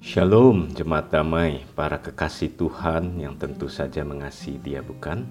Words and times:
Shalom 0.00 0.72
jemaat 0.72 1.12
damai, 1.12 1.60
para 1.76 2.00
kekasih 2.00 2.56
Tuhan 2.56 3.20
yang 3.20 3.36
tentu 3.36 3.68
saja 3.68 4.00
mengasihi 4.00 4.56
dia 4.56 4.80
bukan? 4.80 5.28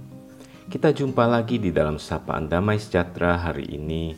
Kita 0.69 0.93
jumpa 0.93 1.25
lagi 1.25 1.57
di 1.57 1.73
dalam 1.73 1.97
Sapaan 1.97 2.45
Damai 2.45 2.77
Sejahtera 2.77 3.41
hari 3.41 3.65
ini, 3.65 4.13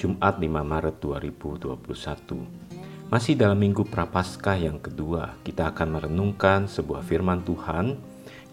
Jumat 0.00 0.40
5 0.40 0.64
Maret 0.64 0.96
2021. 1.04 3.12
Masih 3.12 3.36
dalam 3.36 3.60
minggu 3.60 3.84
Prapaskah 3.84 4.56
yang 4.56 4.80
kedua, 4.80 5.36
kita 5.44 5.68
akan 5.68 6.00
merenungkan 6.00 6.64
sebuah 6.64 7.04
firman 7.04 7.44
Tuhan 7.44 8.00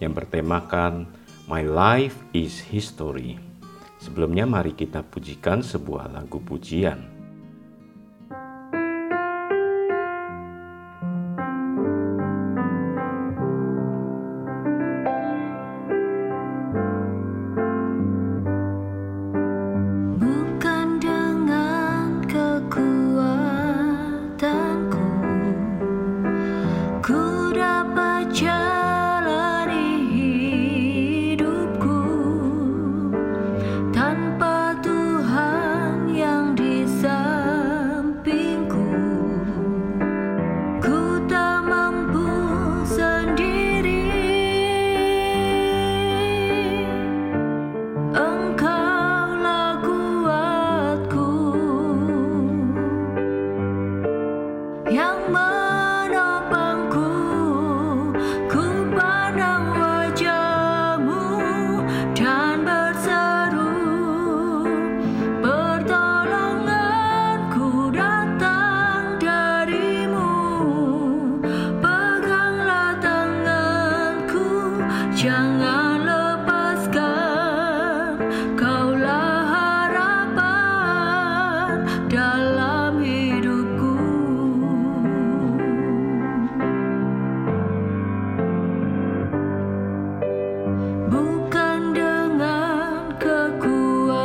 yang 0.04 0.12
bertemakan 0.12 1.08
My 1.48 1.64
Life 1.64 2.28
is 2.36 2.60
History. 2.60 3.40
Sebelumnya 3.96 4.44
mari 4.44 4.76
kita 4.76 5.00
pujikan 5.00 5.64
sebuah 5.64 6.12
lagu 6.12 6.44
pujian. 6.44 7.17
dalam 82.08 83.04
hidupku. 83.04 84.00
Bukan 91.12 91.92
dengan 91.92 93.12
kekuatanku 93.20 94.24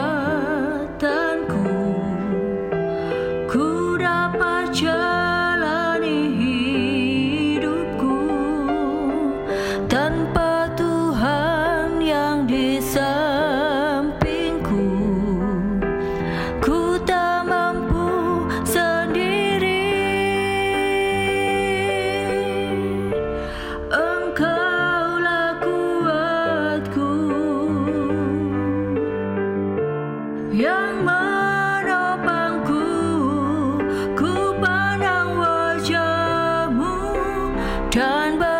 ku 3.51 3.99
dapat 3.99 4.71
jalani 4.71 6.31
hidupku. 6.39 8.15
Tanpa 9.91 10.71
Tuhan 10.79 11.99
yang 11.99 12.47
disayang 12.47 13.12
turn 37.93 38.39
back. 38.39 38.52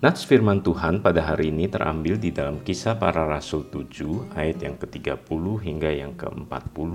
Nats 0.00 0.24
firman 0.24 0.64
Tuhan 0.64 1.04
pada 1.04 1.20
hari 1.20 1.52
ini 1.52 1.68
terambil 1.68 2.16
di 2.16 2.32
dalam 2.32 2.64
kisah 2.64 2.96
para 2.96 3.28
rasul 3.28 3.68
7 3.68 4.32
ayat 4.32 4.64
yang 4.64 4.80
ke-30 4.80 5.44
hingga 5.60 5.92
yang 5.92 6.16
ke-40. 6.16 6.92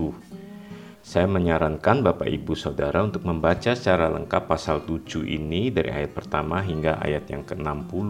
Saya 1.06 1.30
menyarankan 1.30 2.02
Bapak 2.02 2.26
Ibu 2.26 2.58
Saudara 2.58 3.06
untuk 3.06 3.22
membaca 3.22 3.78
secara 3.78 4.10
lengkap 4.10 4.50
pasal 4.50 4.90
7 4.90 5.22
ini 5.22 5.70
dari 5.70 5.94
ayat 5.94 6.18
pertama 6.18 6.66
hingga 6.66 6.98
ayat 6.98 7.30
yang 7.30 7.46
ke-60 7.46 8.10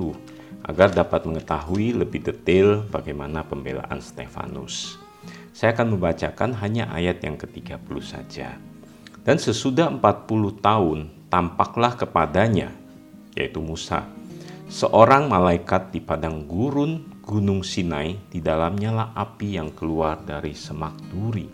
agar 0.63 0.87
dapat 0.95 1.27
mengetahui 1.27 1.91
lebih 1.99 2.31
detail 2.31 2.87
bagaimana 2.87 3.43
pembelaan 3.43 3.99
Stefanus. 3.99 4.95
Saya 5.51 5.75
akan 5.75 5.99
membacakan 5.99 6.55
hanya 6.63 6.87
ayat 6.95 7.19
yang 7.19 7.35
ke-30 7.35 7.95
saja. 7.99 8.55
Dan 9.27 9.43
sesudah 9.43 9.91
40 9.91 10.55
tahun 10.63 11.11
tampaklah 11.27 11.99
kepadanya, 11.99 12.71
yaitu 13.35 13.59
Musa, 13.59 14.07
seorang 14.69 15.29
malaikat 15.29 15.93
di 15.93 16.01
padang 16.01 16.49
gurun 16.49 17.15
Gunung 17.25 17.65
Sinai, 17.65 18.21
di 18.29 18.37
dalamnya 18.37 18.93
lah 18.93 19.09
api 19.17 19.57
yang 19.57 19.73
keluar 19.73 20.21
dari 20.21 20.53
semak 20.53 20.93
duri. 21.09 21.49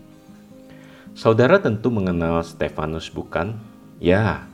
Saudara 1.16 1.60
tentu 1.64 1.88
mengenal 1.92 2.44
Stefanus 2.44 3.08
bukan? 3.08 3.56
Ya, 4.04 4.48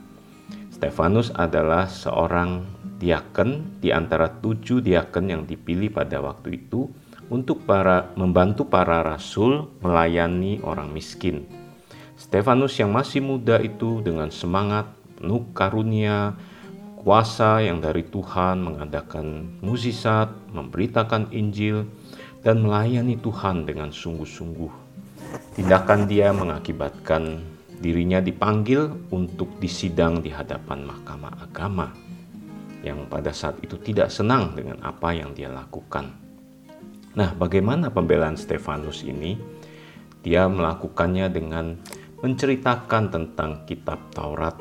Stefanus 0.70 1.34
adalah 1.34 1.90
seorang 1.90 2.62
diaken 3.02 3.82
di 3.82 3.90
antara 3.90 4.30
tujuh 4.30 4.78
diaken 4.78 5.26
yang 5.26 5.42
dipilih 5.42 5.90
pada 5.90 6.22
waktu 6.22 6.62
itu 6.62 6.86
untuk 7.30 7.66
para 7.66 8.14
membantu 8.14 8.66
para 8.66 9.02
rasul 9.02 9.70
melayani 9.82 10.62
orang 10.62 10.94
miskin. 10.94 11.50
Stefanus 12.18 12.74
yang 12.78 12.90
masih 12.90 13.22
muda 13.22 13.58
itu 13.62 14.02
dengan 14.02 14.30
semangat, 14.30 14.90
penuh 15.18 15.46
karunia, 15.54 16.34
kuasa 16.98 17.62
yang 17.62 17.78
dari 17.78 18.02
Tuhan 18.10 18.58
mengadakan 18.58 19.58
mukjizat, 19.62 20.34
memberitakan 20.50 21.30
Injil, 21.30 21.86
dan 22.42 22.66
melayani 22.66 23.14
Tuhan 23.22 23.62
dengan 23.62 23.94
sungguh-sungguh. 23.94 24.90
Tindakan 25.54 26.10
dia 26.10 26.34
mengakibatkan 26.34 27.38
dirinya 27.78 28.18
dipanggil 28.18 28.90
untuk 29.14 29.62
disidang 29.62 30.18
di 30.18 30.34
hadapan 30.34 30.82
mahkamah 30.82 31.34
agama 31.38 31.94
yang 32.82 33.06
pada 33.06 33.30
saat 33.30 33.58
itu 33.62 33.78
tidak 33.78 34.10
senang 34.10 34.54
dengan 34.54 34.82
apa 34.82 35.14
yang 35.14 35.34
dia 35.34 35.50
lakukan. 35.50 36.10
Nah, 37.14 37.34
bagaimana 37.34 37.90
pembelaan 37.90 38.38
Stefanus 38.38 39.02
ini? 39.06 39.38
Dia 40.22 40.50
melakukannya 40.50 41.30
dengan 41.30 41.78
menceritakan 42.22 43.04
tentang 43.10 43.62
kitab 43.66 44.10
Taurat 44.10 44.58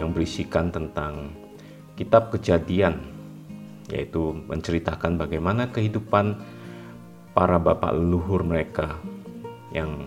yang 0.00 0.12
berisikan 0.12 0.72
tentang 0.72 1.43
kitab 1.94 2.34
kejadian, 2.34 3.02
yaitu 3.90 4.34
menceritakan 4.46 5.18
bagaimana 5.18 5.70
kehidupan 5.70 6.38
para 7.34 7.58
bapak 7.58 7.94
leluhur 7.94 8.46
mereka 8.46 8.98
yang 9.74 10.06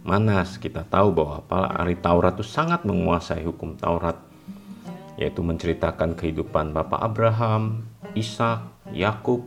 mana 0.00 0.40
kita 0.48 0.88
tahu 0.88 1.12
bahwa 1.12 1.44
ahli 1.76 1.92
Taurat 2.00 2.32
itu 2.32 2.46
sangat 2.46 2.88
menguasai 2.88 3.44
hukum 3.44 3.76
Taurat 3.76 4.16
yaitu 5.18 5.42
menceritakan 5.42 6.14
kehidupan 6.14 6.70
Bapak 6.70 7.02
Abraham, 7.02 7.90
Ishak, 8.14 8.70
Yakub, 8.94 9.42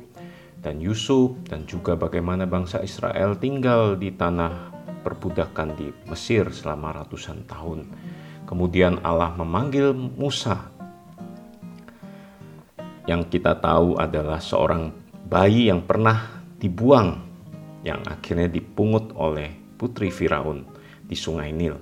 dan 0.62 0.84
Yusuf 0.84 1.34
dan 1.48 1.66
juga 1.66 1.96
bagaimana 1.98 2.44
bangsa 2.46 2.84
Israel 2.84 3.40
tinggal 3.40 3.96
di 3.96 4.14
tanah 4.14 4.70
perbudakan 5.02 5.74
di 5.74 5.90
Mesir 6.12 6.52
selama 6.54 7.02
ratusan 7.02 7.48
tahun. 7.50 7.88
Kemudian 8.46 9.00
Allah 9.02 9.32
memanggil 9.34 9.96
Musa 9.96 10.70
yang 13.10 13.26
kita 13.26 13.58
tahu 13.58 13.98
adalah 13.98 14.38
seorang 14.38 14.94
bayi 15.26 15.72
yang 15.72 15.82
pernah 15.86 16.44
dibuang 16.62 17.18
yang 17.82 18.02
akhirnya 18.06 18.46
dipungut 18.52 19.10
oleh 19.18 19.50
putri 19.78 20.14
Firaun 20.14 20.66
di 21.02 21.18
Sungai 21.18 21.50
Nil. 21.50 21.78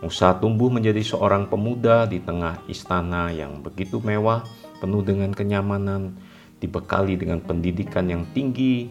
Musa 0.00 0.32
tumbuh 0.38 0.72
menjadi 0.72 1.04
seorang 1.04 1.50
pemuda 1.50 2.08
di 2.08 2.22
tengah 2.24 2.64
istana 2.70 3.28
yang 3.28 3.60
begitu 3.60 4.00
mewah, 4.00 4.46
penuh 4.80 5.04
dengan 5.04 5.28
kenyamanan, 5.34 6.16
dibekali 6.56 7.20
dengan 7.20 7.44
pendidikan 7.44 8.08
yang 8.08 8.24
tinggi 8.32 8.88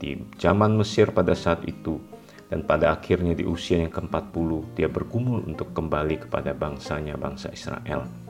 di 0.00 0.18
zaman 0.40 0.74
Mesir 0.74 1.14
pada 1.14 1.38
saat 1.38 1.62
itu 1.68 2.02
dan 2.50 2.66
pada 2.66 2.98
akhirnya 2.98 3.34
di 3.34 3.46
usia 3.46 3.78
yang 3.78 3.94
ke-40 3.94 4.74
dia 4.74 4.90
bergumul 4.90 5.46
untuk 5.46 5.70
kembali 5.70 6.26
kepada 6.26 6.50
bangsanya 6.50 7.14
bangsa 7.14 7.50
Israel. 7.54 8.23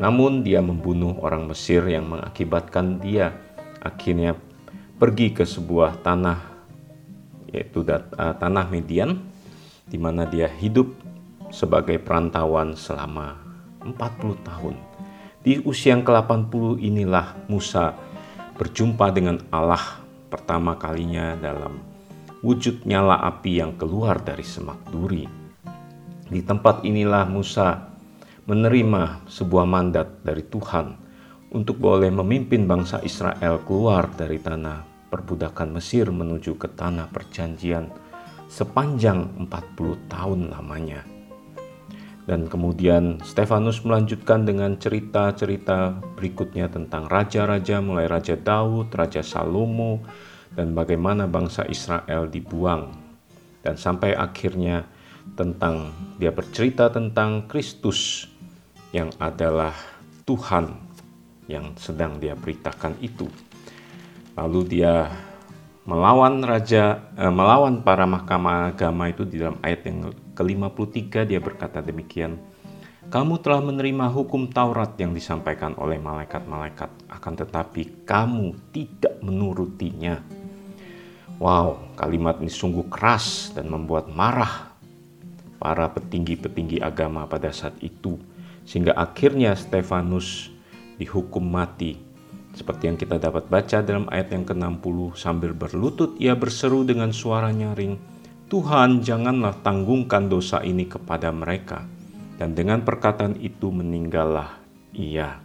Namun 0.00 0.40
dia 0.40 0.64
membunuh 0.64 1.20
orang 1.20 1.44
Mesir 1.44 1.84
yang 1.84 2.08
mengakibatkan 2.08 3.04
dia 3.04 3.36
akhirnya 3.84 4.32
pergi 4.96 5.36
ke 5.36 5.44
sebuah 5.44 6.00
tanah 6.00 6.40
yaitu 7.52 7.84
uh, 7.84 8.00
tanah 8.40 8.66
Median 8.72 9.20
di 9.84 10.00
mana 10.00 10.24
dia 10.24 10.48
hidup 10.48 10.88
sebagai 11.52 12.00
perantauan 12.00 12.72
selama 12.72 13.36
40 13.84 14.48
tahun. 14.48 14.76
Di 15.40 15.60
usia 15.64 15.96
yang 15.96 16.04
ke-80 16.04 16.80
inilah 16.80 17.48
Musa 17.48 17.96
berjumpa 18.56 19.08
dengan 19.12 19.40
Allah 19.52 20.00
pertama 20.28 20.76
kalinya 20.76 21.36
dalam 21.36 21.80
wujud 22.40 22.84
nyala 22.88 23.20
api 23.24 23.60
yang 23.60 23.76
keluar 23.76 24.20
dari 24.20 24.44
semak 24.44 24.80
duri. 24.88 25.26
Di 26.30 26.40
tempat 26.46 26.86
inilah 26.86 27.26
Musa 27.26 27.89
menerima 28.50 29.30
sebuah 29.30 29.62
mandat 29.62 30.26
dari 30.26 30.42
Tuhan 30.42 30.98
untuk 31.54 31.78
boleh 31.78 32.10
memimpin 32.10 32.66
bangsa 32.66 32.98
Israel 33.06 33.62
keluar 33.62 34.10
dari 34.10 34.42
tanah 34.42 35.06
perbudakan 35.06 35.78
Mesir 35.78 36.10
menuju 36.10 36.58
ke 36.58 36.66
tanah 36.74 37.06
perjanjian 37.14 37.86
sepanjang 38.50 39.46
40 39.46 40.10
tahun 40.10 40.50
lamanya. 40.50 41.06
Dan 42.26 42.50
kemudian 42.50 43.22
Stefanus 43.22 43.86
melanjutkan 43.86 44.42
dengan 44.42 44.74
cerita-cerita 44.78 46.02
berikutnya 46.18 46.66
tentang 46.66 47.06
raja-raja 47.06 47.78
mulai 47.78 48.10
Raja 48.10 48.34
Daud, 48.34 48.90
Raja 48.90 49.22
Salomo, 49.22 50.02
dan 50.58 50.74
bagaimana 50.74 51.30
bangsa 51.30 51.66
Israel 51.70 52.26
dibuang. 52.26 52.98
Dan 53.62 53.78
sampai 53.78 54.18
akhirnya 54.18 54.86
tentang 55.38 55.94
dia 56.18 56.34
bercerita 56.34 56.90
tentang 56.90 57.46
Kristus 57.46 58.26
yang 58.90 59.10
adalah 59.22 59.74
Tuhan 60.26 60.74
yang 61.50 61.74
sedang 61.78 62.18
dia 62.22 62.38
beritakan 62.38 62.98
itu. 63.02 63.26
Lalu 64.38 64.60
dia 64.78 65.10
melawan 65.86 66.42
raja 66.46 67.10
eh, 67.18 67.32
melawan 67.32 67.82
para 67.82 68.06
mahkamah 68.06 68.70
agama 68.70 69.10
itu 69.10 69.26
di 69.26 69.42
dalam 69.42 69.58
ayat 69.62 69.90
yang 69.90 70.14
ke-53 70.38 71.26
dia 71.26 71.40
berkata 71.42 71.82
demikian. 71.82 72.38
Kamu 73.10 73.42
telah 73.42 73.58
menerima 73.58 74.06
hukum 74.06 74.46
Taurat 74.54 74.94
yang 74.94 75.10
disampaikan 75.10 75.74
oleh 75.74 75.98
malaikat-malaikat, 75.98 77.10
akan 77.10 77.34
tetapi 77.42 78.06
kamu 78.06 78.54
tidak 78.70 79.18
menurutinya. 79.18 80.22
Wow, 81.42 81.90
kalimat 81.98 82.38
ini 82.38 82.46
sungguh 82.46 82.86
keras 82.86 83.50
dan 83.50 83.66
membuat 83.66 84.06
marah 84.14 84.70
para 85.58 85.90
petinggi-petinggi 85.90 86.78
agama 86.78 87.26
pada 87.26 87.50
saat 87.50 87.74
itu 87.82 88.14
sehingga 88.70 88.94
akhirnya 88.94 89.58
Stefanus 89.58 90.54
dihukum 91.02 91.42
mati. 91.42 91.98
Seperti 92.54 92.86
yang 92.86 92.94
kita 92.94 93.18
dapat 93.18 93.50
baca 93.50 93.82
dalam 93.82 94.06
ayat 94.06 94.30
yang 94.30 94.46
ke-60 94.46 95.18
sambil 95.18 95.50
berlutut 95.50 96.14
ia 96.22 96.38
berseru 96.38 96.86
dengan 96.86 97.10
suara 97.10 97.50
nyaring, 97.50 97.98
Tuhan 98.46 99.02
janganlah 99.02 99.58
tanggungkan 99.66 100.30
dosa 100.30 100.62
ini 100.62 100.86
kepada 100.86 101.34
mereka. 101.34 101.82
Dan 102.38 102.54
dengan 102.54 102.86
perkataan 102.86 103.42
itu 103.42 103.74
meninggallah 103.74 104.62
ia. 104.94 105.42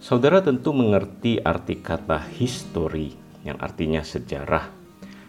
Saudara 0.00 0.40
tentu 0.40 0.72
mengerti 0.72 1.38
arti 1.38 1.78
kata 1.78 2.22
history 2.32 3.12
yang 3.44 3.60
artinya 3.60 4.00
sejarah. 4.00 4.72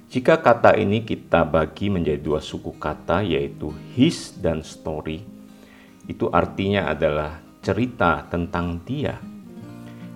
Jika 0.10 0.42
kata 0.42 0.74
ini 0.82 1.06
kita 1.06 1.46
bagi 1.46 1.94
menjadi 1.94 2.18
dua 2.18 2.42
suku 2.42 2.74
kata 2.82 3.22
yaitu 3.22 3.70
his 3.94 4.34
dan 4.42 4.66
story, 4.66 5.22
itu 6.10 6.26
artinya 6.34 6.90
adalah 6.90 7.38
cerita 7.62 8.26
tentang 8.26 8.82
dia. 8.82 9.22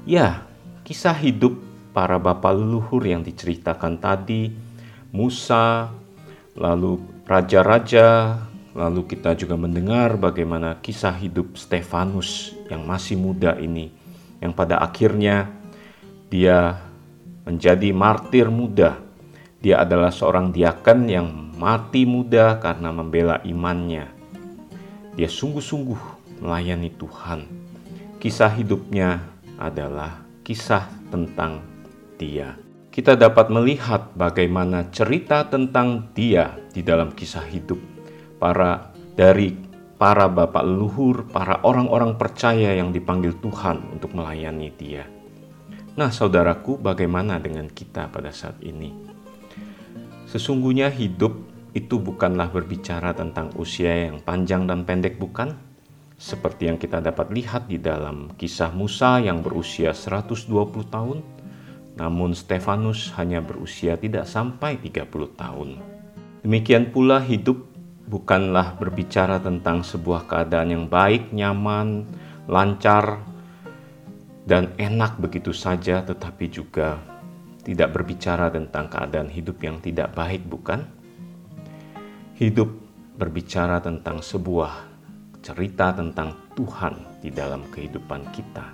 Ya, 0.10 0.42
kisah 0.82 1.14
hidup 1.14 1.54
para 1.94 2.18
bapak 2.18 2.58
leluhur 2.58 3.06
yang 3.06 3.22
diceritakan 3.22 4.02
tadi, 4.02 4.50
Musa, 5.14 5.94
lalu 6.58 6.98
raja-raja, 7.30 8.42
lalu 8.74 9.06
kita 9.06 9.38
juga 9.38 9.54
mendengar 9.54 10.18
bagaimana 10.18 10.82
kisah 10.82 11.14
hidup 11.14 11.54
Stefanus 11.54 12.58
yang 12.74 12.90
masih 12.90 13.14
muda 13.14 13.54
ini, 13.62 13.94
yang 14.42 14.52
pada 14.52 14.82
akhirnya 14.82 15.54
dia 16.34 16.82
menjadi 17.46 17.94
martir 17.94 18.50
muda. 18.50 18.98
Dia 19.64 19.86
adalah 19.86 20.12
seorang 20.12 20.52
diaken 20.52 21.00
yang 21.08 21.28
mati 21.56 22.04
muda 22.04 22.60
karena 22.60 22.92
membela 22.92 23.40
imannya 23.48 24.13
dia 25.14 25.30
sungguh-sungguh 25.30 26.02
melayani 26.42 26.90
Tuhan. 26.98 27.46
Kisah 28.18 28.52
hidupnya 28.56 29.22
adalah 29.60 30.24
kisah 30.42 30.90
tentang 31.14 31.62
dia. 32.18 32.58
Kita 32.94 33.18
dapat 33.18 33.50
melihat 33.50 34.14
bagaimana 34.14 34.90
cerita 34.94 35.46
tentang 35.50 36.14
dia 36.14 36.54
di 36.72 36.86
dalam 36.86 37.14
kisah 37.14 37.46
hidup 37.50 37.82
para 38.38 38.94
dari 39.18 39.54
para 39.98 40.28
bapak 40.28 40.68
leluhur, 40.68 41.26
para 41.32 41.64
orang-orang 41.64 42.20
percaya 42.20 42.76
yang 42.76 42.92
dipanggil 42.92 43.34
Tuhan 43.40 43.98
untuk 43.98 44.14
melayani 44.14 44.70
dia. 44.76 45.08
Nah, 45.94 46.10
saudaraku, 46.10 46.82
bagaimana 46.82 47.38
dengan 47.38 47.70
kita 47.70 48.10
pada 48.10 48.34
saat 48.34 48.58
ini? 48.66 48.92
Sesungguhnya 50.26 50.90
hidup 50.90 51.53
itu 51.74 51.98
bukanlah 51.98 52.54
berbicara 52.54 53.18
tentang 53.18 53.50
usia 53.58 54.10
yang 54.10 54.22
panjang 54.22 54.70
dan 54.70 54.86
pendek 54.86 55.18
bukan? 55.18 55.58
Seperti 56.14 56.70
yang 56.70 56.78
kita 56.78 57.02
dapat 57.02 57.34
lihat 57.34 57.66
di 57.66 57.82
dalam 57.82 58.30
kisah 58.38 58.70
Musa 58.70 59.18
yang 59.18 59.42
berusia 59.42 59.92
120 59.92 60.54
tahun, 60.88 61.20
namun 61.98 62.38
Stefanus 62.38 63.10
hanya 63.18 63.42
berusia 63.42 63.98
tidak 63.98 64.30
sampai 64.30 64.78
30 64.78 65.10
tahun. 65.34 65.70
Demikian 66.46 66.94
pula 66.94 67.18
hidup 67.18 67.66
bukanlah 68.06 68.78
berbicara 68.78 69.42
tentang 69.42 69.82
sebuah 69.82 70.30
keadaan 70.30 70.70
yang 70.70 70.86
baik, 70.86 71.34
nyaman, 71.34 72.06
lancar, 72.46 73.26
dan 74.46 74.76
enak 74.78 75.18
begitu 75.18 75.56
saja, 75.56 76.06
tetapi 76.06 76.52
juga 76.54 77.02
tidak 77.64 77.96
berbicara 77.96 78.52
tentang 78.52 78.92
keadaan 78.92 79.32
hidup 79.32 79.58
yang 79.64 79.80
tidak 79.80 80.12
baik, 80.14 80.46
bukan? 80.46 80.84
Hidup 82.44 82.76
berbicara 83.16 83.80
tentang 83.80 84.20
sebuah 84.20 84.92
cerita 85.40 85.96
tentang 85.96 86.52
Tuhan 86.60 87.24
di 87.24 87.32
dalam 87.32 87.64
kehidupan 87.72 88.36
kita. 88.36 88.68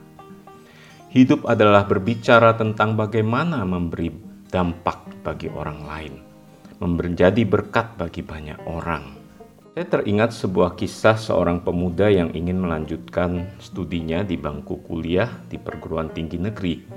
Hidup 1.14 1.46
adalah 1.46 1.86
berbicara 1.86 2.58
tentang 2.58 2.98
bagaimana 2.98 3.62
memberi 3.70 4.10
dampak 4.50 5.22
bagi 5.22 5.54
orang 5.54 5.86
lain, 5.86 6.18
menjadi 6.82 7.46
berkat 7.46 7.94
bagi 7.94 8.26
banyak 8.26 8.58
orang. 8.66 9.06
Saya 9.78 9.86
teringat 9.86 10.34
sebuah 10.34 10.74
kisah 10.74 11.22
seorang 11.22 11.62
pemuda 11.62 12.10
yang 12.10 12.34
ingin 12.34 12.58
melanjutkan 12.58 13.54
studinya 13.62 14.26
di 14.26 14.34
bangku 14.34 14.82
kuliah 14.82 15.30
di 15.46 15.62
perguruan 15.62 16.10
tinggi 16.10 16.42
negeri. 16.42 16.90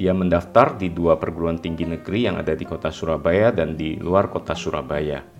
Dia 0.00 0.16
mendaftar 0.16 0.80
di 0.80 0.88
dua 0.88 1.20
perguruan 1.20 1.60
tinggi 1.60 1.84
negeri 1.84 2.32
yang 2.32 2.40
ada 2.40 2.56
di 2.56 2.64
kota 2.64 2.88
Surabaya 2.88 3.52
dan 3.52 3.76
di 3.76 4.00
luar 4.00 4.32
kota 4.32 4.56
Surabaya 4.56 5.33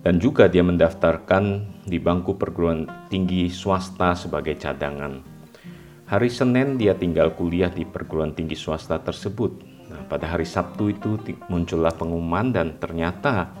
dan 0.00 0.16
juga 0.16 0.48
dia 0.48 0.64
mendaftarkan 0.64 1.68
di 1.84 2.00
bangku 2.00 2.40
perguruan 2.40 2.88
tinggi 3.12 3.52
swasta 3.52 4.16
sebagai 4.16 4.56
cadangan. 4.56 5.20
Hari 6.08 6.30
Senin 6.32 6.74
dia 6.80 6.96
tinggal 6.96 7.36
kuliah 7.36 7.70
di 7.70 7.86
perguruan 7.86 8.34
tinggi 8.34 8.58
swasta 8.58 8.98
tersebut. 8.98 9.62
Nah, 9.92 10.02
pada 10.10 10.26
hari 10.26 10.48
Sabtu 10.48 10.90
itu 10.90 11.20
muncullah 11.46 11.94
pengumuman 11.94 12.50
dan 12.50 12.80
ternyata 12.82 13.54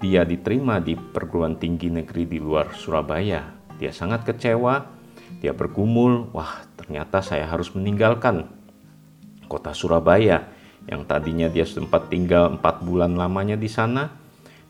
dia 0.00 0.24
diterima 0.24 0.80
di 0.80 0.96
perguruan 0.96 1.60
tinggi 1.60 1.92
negeri 1.92 2.24
di 2.24 2.38
luar 2.40 2.72
Surabaya. 2.72 3.44
Dia 3.76 3.92
sangat 3.92 4.24
kecewa, 4.24 4.88
dia 5.42 5.52
bergumul, 5.52 6.32
wah 6.32 6.64
ternyata 6.78 7.20
saya 7.20 7.44
harus 7.44 7.74
meninggalkan 7.76 8.48
kota 9.50 9.76
Surabaya 9.76 10.48
yang 10.88 11.04
tadinya 11.04 11.46
dia 11.52 11.68
sempat 11.68 12.08
tinggal 12.08 12.56
empat 12.56 12.80
bulan 12.82 13.14
lamanya 13.14 13.54
di 13.54 13.68
sana 13.68 14.21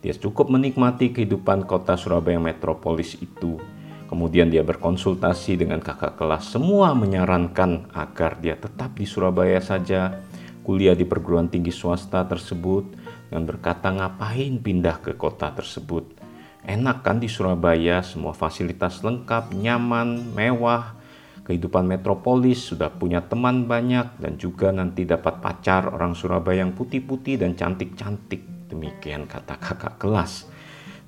dia 0.02 0.10
cukup 0.18 0.50
menikmati 0.50 1.14
kehidupan 1.14 1.62
kota 1.70 1.94
Surabaya 1.94 2.42
metropolis 2.42 3.14
itu. 3.22 3.62
Kemudian 4.10 4.50
dia 4.50 4.66
berkonsultasi 4.66 5.62
dengan 5.62 5.78
kakak 5.78 6.18
kelas. 6.18 6.52
Semua 6.52 6.92
menyarankan 6.92 7.94
agar 7.94 8.42
dia 8.42 8.58
tetap 8.58 8.98
di 8.98 9.06
Surabaya 9.06 9.62
saja, 9.62 10.20
kuliah 10.66 10.92
di 10.98 11.06
perguruan 11.06 11.48
tinggi 11.48 11.70
swasta 11.70 12.26
tersebut, 12.26 12.92
dan 13.30 13.46
berkata 13.48 13.88
ngapain 13.88 14.60
pindah 14.60 15.00
ke 15.00 15.14
kota 15.14 15.54
tersebut. 15.54 16.18
Enak 16.66 17.06
kan 17.06 17.22
di 17.22 17.30
Surabaya, 17.30 18.04
semua 18.04 18.34
fasilitas 18.36 19.00
lengkap, 19.00 19.54
nyaman, 19.54 20.34
mewah, 20.34 20.98
kehidupan 21.46 21.88
metropolis, 21.88 22.58
sudah 22.58 22.90
punya 22.90 23.22
teman 23.24 23.64
banyak, 23.70 24.18
dan 24.18 24.34
juga 24.36 24.74
nanti 24.74 25.06
dapat 25.08 25.40
pacar 25.40 25.88
orang 25.88 26.12
Surabaya 26.12 26.66
yang 26.66 26.76
putih-putih 26.76 27.40
dan 27.40 27.56
cantik-cantik. 27.56 28.61
Demikian 28.72 29.28
kata 29.28 29.60
kakak 29.60 30.00
kelas. 30.00 30.48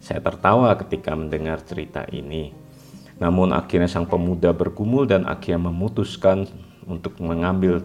Saya 0.04 0.20
tertawa 0.20 0.76
ketika 0.76 1.16
mendengar 1.16 1.64
cerita 1.64 2.04
ini. 2.12 2.52
Namun 3.16 3.56
akhirnya 3.56 3.88
sang 3.88 4.04
pemuda 4.04 4.52
bergumul 4.52 5.08
dan 5.08 5.24
akhirnya 5.24 5.72
memutuskan 5.72 6.44
untuk 6.84 7.16
mengambil 7.24 7.80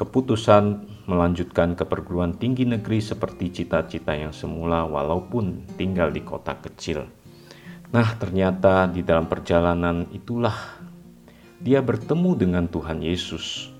keputusan 0.00 0.88
melanjutkan 1.04 1.76
ke 1.76 1.84
perguruan 1.84 2.32
tinggi 2.32 2.64
negeri 2.64 3.04
seperti 3.04 3.52
cita-cita 3.52 4.16
yang 4.16 4.32
semula 4.32 4.88
walaupun 4.88 5.68
tinggal 5.76 6.08
di 6.08 6.24
kota 6.24 6.56
kecil. 6.56 7.04
Nah, 7.92 8.08
ternyata 8.16 8.88
di 8.88 9.04
dalam 9.04 9.28
perjalanan 9.28 10.08
itulah 10.16 10.80
dia 11.60 11.84
bertemu 11.84 12.30
dengan 12.34 12.64
Tuhan 12.66 13.04
Yesus. 13.04 13.73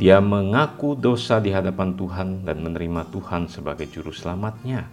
Dia 0.00 0.24
mengaku 0.24 0.96
dosa 0.96 1.36
di 1.36 1.52
hadapan 1.52 1.92
Tuhan 1.92 2.48
dan 2.48 2.64
menerima 2.64 3.12
Tuhan 3.12 3.52
sebagai 3.52 3.84
juru 3.92 4.08
selamatnya. 4.08 4.88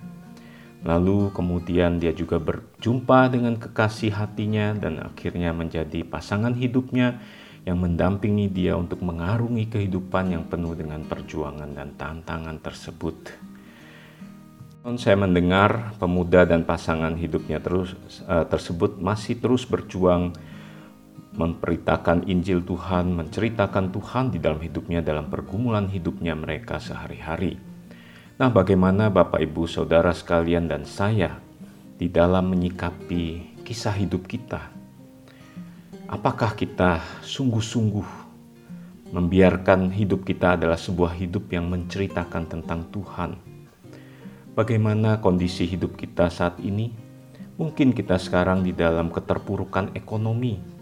Lalu 0.84 1.32
kemudian 1.32 2.00
dia 2.00 2.12
juga 2.15 2.39
berjumpa 2.39 3.32
dengan 3.32 3.56
kekasih 3.60 4.15
hatinya 4.15 4.75
dan 4.75 5.00
akhirnya 5.03 5.51
menjadi 5.51 6.03
pasangan 6.08 6.56
hidupnya 6.56 7.20
yang 7.68 7.79
mendampingi 7.79 8.48
dia 8.48 8.75
untuk 8.79 9.03
mengarungi 9.03 9.68
kehidupan 9.68 10.36
yang 10.36 10.44
penuh 10.48 10.75
dengan 10.75 11.03
perjuangan 11.03 11.72
dan 11.75 11.96
tantangan 12.00 12.60
tersebut. 12.63 13.15
Saya 14.96 15.20
mendengar 15.20 15.96
pemuda 16.00 16.48
dan 16.48 16.63
pasangan 16.63 17.12
hidupnya 17.20 17.60
terus 17.60 17.94
uh, 18.27 18.48
tersebut 18.48 18.96
masih 18.98 19.36
terus 19.36 19.68
berjuang 19.68 20.32
memberitakan 21.39 22.27
Injil 22.27 22.60
Tuhan, 22.67 23.15
menceritakan 23.15 23.96
Tuhan 23.96 24.36
di 24.36 24.43
dalam 24.43 24.60
hidupnya 24.60 25.00
dalam 25.00 25.31
pergumulan 25.31 25.88
hidupnya 25.88 26.36
mereka 26.36 26.84
sehari-hari. 26.84 27.55
Nah, 28.36 28.51
bagaimana 28.51 29.08
Bapak, 29.08 29.39
Ibu, 29.39 29.63
saudara 29.63 30.12
sekalian, 30.12 30.67
dan 30.67 30.84
saya 30.84 31.39
di 31.96 32.12
dalam 32.12 32.51
menyikapi 32.51 33.55
kisah 33.63 33.96
hidup 33.96 34.27
kita? 34.27 34.67
Apakah 36.12 36.60
kita 36.60 37.00
sungguh-sungguh 37.24 38.31
membiarkan 39.15 39.96
hidup 39.96 40.27
kita 40.27 40.60
adalah 40.60 40.75
sebuah 40.75 41.15
hidup 41.15 41.51
yang 41.55 41.72
menceritakan 41.72 42.51
tentang 42.51 42.84
Tuhan? 42.91 43.39
Bagaimana 44.60 45.24
kondisi 45.24 45.63
hidup 45.63 45.96
kita 45.96 46.27
saat 46.27 46.60
ini? 46.60 46.91
Mungkin 47.55 47.96
kita 47.96 48.19
sekarang 48.19 48.63
di 48.63 48.75
dalam 48.75 49.08
keterpurukan 49.08 49.96
ekonomi. 49.96 50.78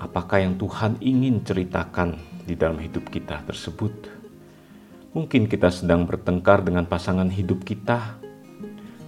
Apakah 0.00 0.40
yang 0.40 0.56
Tuhan 0.56 0.96
ingin 1.04 1.44
ceritakan 1.44 2.16
di 2.48 2.56
dalam 2.56 2.80
hidup 2.80 3.12
kita 3.12 3.44
tersebut? 3.44 3.92
Mungkin 5.12 5.44
kita 5.44 5.68
sedang 5.68 6.08
bertengkar 6.08 6.64
dengan 6.64 6.88
pasangan 6.88 7.28
hidup 7.28 7.68
kita. 7.68 8.16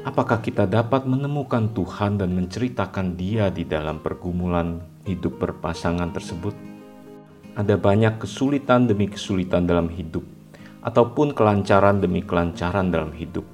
Apakah 0.05 0.45
kita 0.45 0.69
dapat 0.69 1.09
menemukan 1.09 1.73
Tuhan 1.73 2.21
dan 2.21 2.37
menceritakan 2.37 3.17
Dia 3.17 3.49
di 3.49 3.65
dalam 3.65 4.05
pergumulan 4.05 4.85
hidup 5.09 5.41
berpasangan 5.41 6.13
tersebut? 6.13 6.53
Ada 7.57 7.81
banyak 7.81 8.21
kesulitan 8.21 8.85
demi 8.85 9.09
kesulitan 9.09 9.65
dalam 9.65 9.89
hidup, 9.89 10.29
ataupun 10.85 11.33
kelancaran 11.33 12.05
demi 12.05 12.21
kelancaran 12.21 12.93
dalam 12.93 13.17
hidup. 13.17 13.49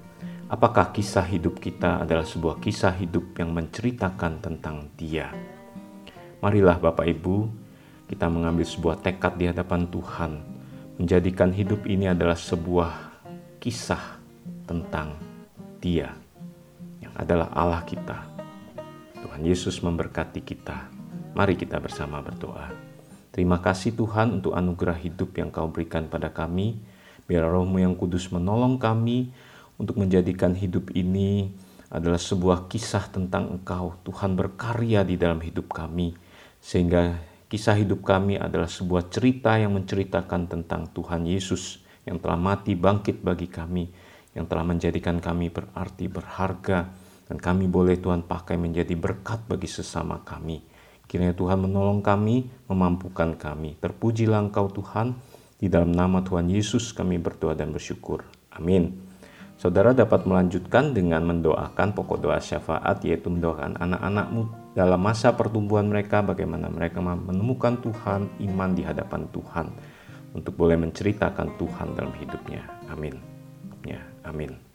Apakah 0.51 0.91
kisah 0.91 1.23
hidup 1.23 1.63
kita 1.63 2.03
adalah 2.03 2.27
sebuah 2.27 2.59
kisah 2.59 2.99
hidup 2.99 3.39
yang 3.39 3.55
menceritakan 3.55 4.43
tentang 4.43 4.91
Dia? 4.99 5.58
Marilah, 6.39 6.79
Bapak 6.79 7.03
Ibu, 7.03 7.51
kita 8.07 8.31
mengambil 8.31 8.63
sebuah 8.63 9.03
tekad 9.03 9.35
di 9.43 9.51
hadapan 9.51 9.91
Tuhan 9.91 10.39
menjadikan 10.95 11.51
hidup 11.51 11.83
ini 11.83 12.07
adalah 12.07 12.39
sebuah 12.39 12.95
kisah 13.59 14.23
tentang 14.63 15.19
Dia 15.83 16.15
yang 17.03 17.11
adalah 17.19 17.51
Allah 17.51 17.83
kita. 17.83 18.23
Tuhan 19.19 19.43
Yesus 19.43 19.83
memberkati 19.83 20.39
kita. 20.47 20.87
Mari 21.35 21.59
kita 21.59 21.83
bersama 21.83 22.23
berdoa. 22.23 22.71
Terima 23.35 23.59
kasih 23.59 23.99
Tuhan 23.99 24.39
untuk 24.39 24.55
anugerah 24.55 24.95
hidup 24.95 25.35
yang 25.35 25.51
Kau 25.51 25.67
berikan 25.67 26.07
pada 26.07 26.31
kami. 26.31 26.79
Biar 27.27 27.51
rohmu 27.51 27.83
yang 27.83 27.99
kudus 27.99 28.31
menolong 28.31 28.79
kami 28.79 29.35
untuk 29.75 29.99
menjadikan 29.99 30.55
hidup 30.55 30.95
ini 30.95 31.51
adalah 31.91 32.23
sebuah 32.23 32.71
kisah 32.71 33.11
tentang 33.11 33.59
Engkau. 33.59 33.99
Tuhan 34.07 34.39
berkarya 34.39 35.03
di 35.03 35.19
dalam 35.19 35.43
hidup 35.43 35.75
kami. 35.75 36.28
Sehingga 36.59 37.29
Kisah 37.49 37.81
hidup 37.81 38.05
kami 38.05 38.37
adalah 38.37 38.69
sebuah 38.69 39.09
cerita 39.09 39.57
yang 39.57 39.73
menceritakan 39.73 40.53
tentang 40.53 40.85
Tuhan 40.93 41.25
Yesus 41.25 41.81
yang 42.05 42.21
telah 42.21 42.37
mati 42.37 42.77
bangkit 42.77 43.25
bagi 43.25 43.49
kami, 43.49 43.89
yang 44.37 44.45
telah 44.45 44.69
menjadikan 44.69 45.17
kami 45.17 45.49
berarti 45.49 46.13
berharga, 46.13 46.93
dan 47.25 47.41
kami 47.41 47.65
boleh 47.65 47.97
Tuhan 47.97 48.29
pakai 48.29 48.61
menjadi 48.61 48.93
berkat 48.93 49.49
bagi 49.49 49.65
sesama 49.65 50.21
kami. 50.29 50.61
Kiranya 51.09 51.33
Tuhan 51.33 51.57
menolong 51.57 52.05
kami, 52.05 52.53
memampukan 52.69 53.33
kami. 53.33 53.81
Terpujilah 53.81 54.45
Engkau 54.45 54.69
Tuhan, 54.69 55.17
di 55.57 55.73
dalam 55.73 55.89
nama 55.89 56.21
Tuhan 56.21 56.53
Yesus 56.53 56.93
kami 56.93 57.17
berdoa 57.17 57.57
dan 57.57 57.73
bersyukur. 57.73 58.29
Amin. 58.53 59.09
Saudara 59.57 59.97
dapat 59.97 60.29
melanjutkan 60.29 60.93
dengan 60.93 61.25
mendoakan 61.25 61.97
pokok 61.97 62.21
doa 62.21 62.37
syafaat, 62.45 63.01
yaitu 63.09 63.33
mendoakan 63.33 63.81
anak-anakmu 63.81 64.68
dalam 64.79 65.03
masa 65.03 65.35
pertumbuhan 65.35 65.91
mereka 65.91 66.23
bagaimana 66.23 66.71
mereka 66.71 67.03
menemukan 67.03 67.83
Tuhan, 67.83 68.31
iman 68.47 68.71
di 68.79 68.87
hadapan 68.87 69.27
Tuhan 69.35 69.75
untuk 70.39 70.55
boleh 70.55 70.79
menceritakan 70.79 71.59
Tuhan 71.59 71.99
dalam 71.99 72.15
hidupnya. 72.15 72.63
Amin. 72.87 73.19
Ya, 73.83 73.99
amin. 74.23 74.68